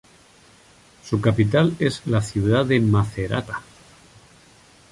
Su 1.03 1.21
capital 1.21 1.75
es 1.77 2.01
la 2.07 2.23
ciudad 2.23 2.65
de 2.65 2.79
Macerata. 2.79 3.61